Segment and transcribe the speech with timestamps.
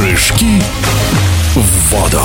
[0.00, 0.62] Прыжки
[1.54, 2.22] в воду.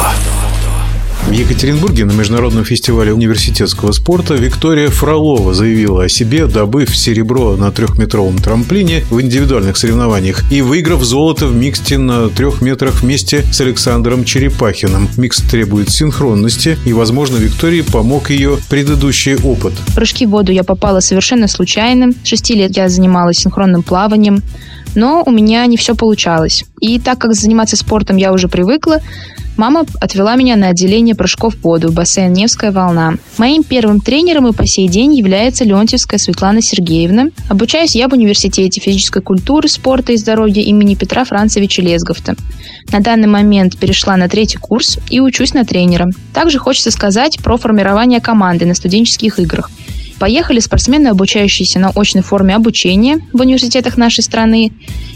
[1.27, 7.71] В Екатеринбурге на Международном фестивале университетского спорта Виктория Фролова заявила о себе, добыв серебро на
[7.73, 13.59] трехметровом трамплине в индивидуальных соревнованиях и выиграв золото в миксте на трех метрах вместе с
[13.59, 15.09] Александром Черепахиным.
[15.17, 19.73] Микс требует синхронности, и, возможно, Виктории помог ее предыдущий опыт.
[19.87, 22.13] В прыжки в воду я попала совершенно случайно.
[22.23, 24.41] Шести лет я занималась синхронным плаванием,
[24.95, 26.65] но у меня не все получалось.
[26.79, 29.01] И так как заниматься спортом я уже привыкла,
[29.57, 33.13] Мама отвела меня на отделение прыжков в воду, бассейн «Невская волна».
[33.37, 37.27] Моим первым тренером и по сей день является Леонтьевская Светлана Сергеевна.
[37.49, 42.35] Обучаюсь я в Университете физической культуры, спорта и здоровья имени Петра Францевича Лезговта.
[42.91, 46.09] На данный момент перешла на третий курс и учусь на тренера.
[46.33, 49.71] Также хочется сказать про формирование команды на студенческих играх.
[50.19, 54.71] Поехали спортсмены, обучающиеся на очной форме обучения в университетах нашей страны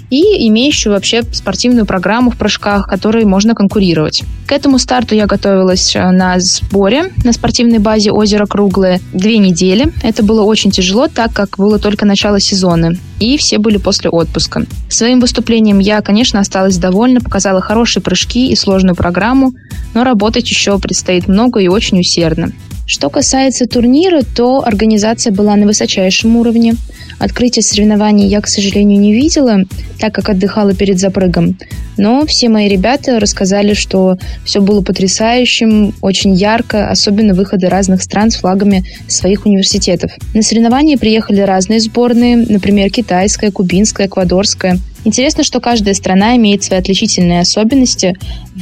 [0.10, 4.24] и имеющую вообще спортивную программу в прыжках, которой можно конкурировать.
[4.48, 9.94] К этому старту я готовилась э, на сборе на спортивной базе «Озеро Круглое» две недели.
[10.02, 14.66] Это было очень тяжело, так как было только начало сезона, и все были после отпуска.
[14.90, 19.54] Своим выступлением я, конечно, осталась довольна, показала хорошие прыжки и сложную программу,
[19.94, 22.52] но работать еще предстоит много и очень усердно.
[22.90, 26.74] Что касается турнира, то организация была на высочайшем уровне.
[27.20, 29.60] Открытие соревнований я, к сожалению, не видела,
[30.00, 31.56] так как отдыхала перед запрыгом.
[31.98, 38.32] Но все мои ребята рассказали, что все было потрясающим, очень ярко, особенно выходы разных стран
[38.32, 40.12] с флагами своих университетов.
[40.34, 44.80] На соревнования приехали разные сборные, например, китайская, кубинская, эквадорская.
[45.06, 48.18] Интересно, что каждая страна имеет свои отличительные особенности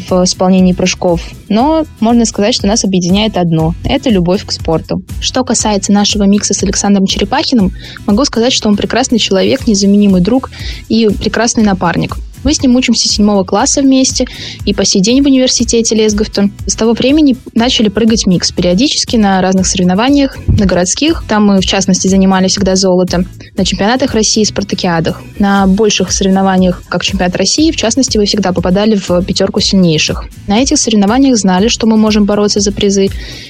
[0.10, 5.02] в исполнении прыжков, но можно сказать, что нас объединяет одно– это любовь к спорту.
[5.20, 7.72] Что касается нашего микса с Александром Черепахиным,
[8.06, 10.52] могу сказать, что он прекрасный человек, незаменимый друг
[10.90, 12.18] и прекрасный напарник.
[12.44, 14.26] Мы с ним учимся седьмого класса вместе
[14.66, 16.50] и по сей день в университете Лесговта.
[16.66, 21.24] С того времени начали прыгать микс периодически на разных соревнованиях, на городских.
[21.28, 23.26] Там мы, в частности, занимались всегда золото.
[23.56, 25.22] На чемпионатах России и спартакиадах.
[25.40, 30.26] На больших соревнованиях, как чемпионат России, в частности, мы всегда попадали в пятерку сильнейших.
[30.48, 33.10] На этих соревнованиях знали, что мы можем бороться за призы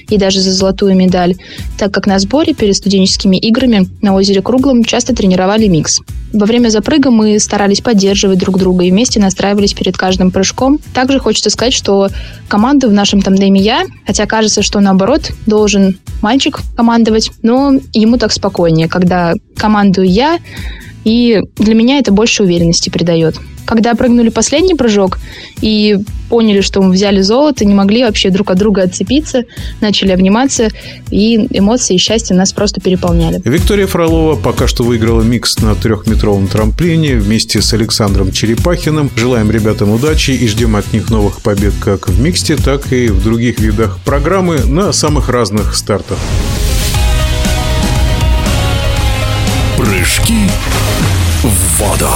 [0.09, 1.36] и даже за золотую медаль,
[1.78, 6.00] так как на сборе перед студенческими играми на озере Круглом часто тренировали микс.
[6.34, 10.80] Во время запрыга мы старались поддерживать друг друга и вместе настраивались перед каждым прыжком.
[10.94, 12.10] Также хочется сказать, что
[12.48, 18.32] команду в нашем тандеме я, хотя кажется, что наоборот должен мальчик командовать, но ему так
[18.32, 20.40] спокойнее, когда командую я,
[21.07, 23.38] и для меня это больше уверенности придает.
[23.66, 25.19] Когда прыгнули последний прыжок
[25.62, 29.45] и поняли, что мы взяли золото, не могли вообще друг от друга отцепиться,
[29.79, 30.68] начали обниматься,
[31.09, 33.41] и эмоции и счастье нас просто переполняли.
[33.45, 39.09] Виктория Фролова пока что выиграла микс на трехметровом трамплине вместе с Александром Черепахиным.
[39.16, 43.24] Желаем ребятам удачи и ждем от них новых побед как в миксте, так и в
[43.24, 46.18] других видах программы на самых разных стартах.
[49.78, 50.50] Прыжки
[51.44, 52.10] в воду.